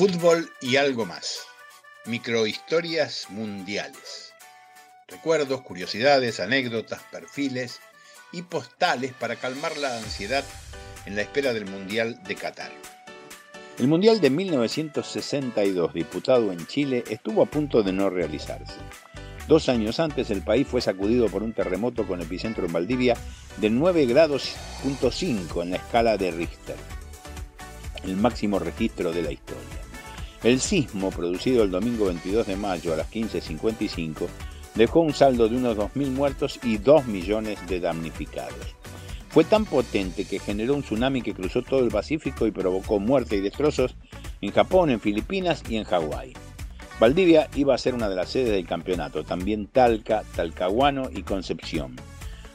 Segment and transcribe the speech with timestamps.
[0.00, 1.40] Fútbol y algo más.
[2.06, 4.32] Microhistorias mundiales.
[5.06, 7.80] Recuerdos, curiosidades, anécdotas, perfiles
[8.32, 10.42] y postales para calmar la ansiedad
[11.04, 12.72] en la espera del Mundial de Qatar.
[13.78, 18.78] El Mundial de 1962, disputado en Chile, estuvo a punto de no realizarse.
[19.48, 23.18] Dos años antes el país fue sacudido por un terremoto con epicentro en Valdivia
[23.58, 26.76] de 9 grados en la escala de Richter,
[28.02, 29.59] el máximo registro de la historia.
[30.42, 34.26] El sismo, producido el domingo 22 de mayo a las 15.55,
[34.74, 38.74] dejó un saldo de unos 2.000 muertos y 2 millones de damnificados.
[39.28, 43.36] Fue tan potente que generó un tsunami que cruzó todo el Pacífico y provocó muerte
[43.36, 43.94] y destrozos
[44.40, 46.32] en Japón, en Filipinas y en Hawái.
[46.98, 51.96] Valdivia iba a ser una de las sedes del campeonato, también Talca, Talcahuano y Concepción.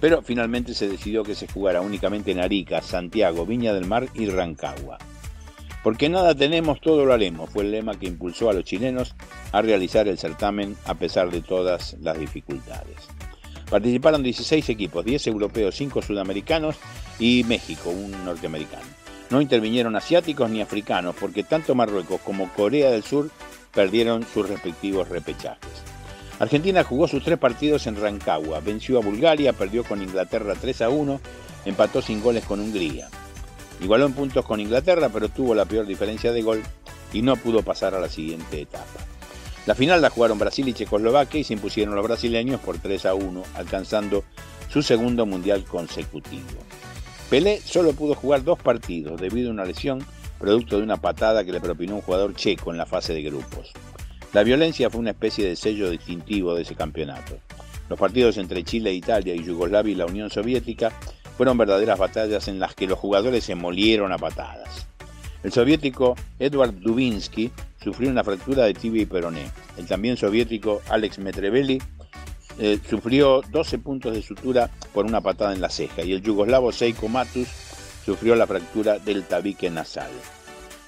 [0.00, 4.26] Pero finalmente se decidió que se jugara únicamente en Arica, Santiago, Viña del Mar y
[4.26, 4.98] Rancagua.
[5.82, 9.14] Porque nada tenemos, todo lo haremos, fue el lema que impulsó a los chilenos
[9.52, 12.96] a realizar el certamen a pesar de todas las dificultades.
[13.70, 16.76] Participaron 16 equipos, 10 europeos, 5 sudamericanos
[17.18, 18.84] y México, un norteamericano.
[19.30, 23.30] No intervinieron asiáticos ni africanos porque tanto Marruecos como Corea del Sur
[23.72, 25.70] perdieron sus respectivos repechajes.
[26.40, 30.88] Argentina jugó sus tres partidos en Rancagua, venció a Bulgaria, perdió con Inglaterra 3 a
[30.88, 31.20] 1,
[31.66, 33.08] empató sin goles con Hungría.
[33.80, 36.62] Igualó en puntos con Inglaterra, pero tuvo la peor diferencia de gol
[37.12, 39.06] y no pudo pasar a la siguiente etapa.
[39.66, 43.14] La final la jugaron Brasil y Checoslovaquia y se impusieron los brasileños por 3 a
[43.14, 44.24] 1, alcanzando
[44.68, 46.58] su segundo mundial consecutivo.
[47.28, 50.04] Pelé solo pudo jugar dos partidos debido a una lesión
[50.38, 53.72] producto de una patada que le propinó un jugador checo en la fase de grupos.
[54.32, 57.38] La violencia fue una especie de sello distintivo de ese campeonato.
[57.88, 60.92] Los partidos entre Chile, Italia y Yugoslavia y la Unión Soviética
[61.40, 64.86] fueron verdaderas batallas en las que los jugadores se molieron a patadas.
[65.42, 67.50] El soviético Edward Dubinsky
[67.82, 69.50] sufrió una fractura de tibia y peroné.
[69.78, 71.80] El también soviético Alex Metrevelli
[72.58, 76.72] eh, sufrió 12 puntos de sutura por una patada en la ceja y el yugoslavo
[76.72, 77.48] Seiko Matus
[78.04, 80.10] sufrió la fractura del tabique nasal.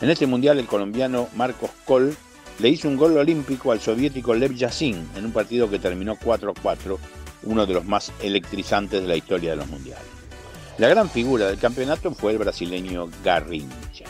[0.00, 2.16] En este mundial el colombiano Marcos Kohl
[2.60, 6.98] le hizo un gol olímpico al soviético Lev Yassin en un partido que terminó 4-4,
[7.42, 10.16] uno de los más electrizantes de la historia de los mundiales.
[10.78, 14.04] La gran figura del campeonato fue el brasileño Garrincha.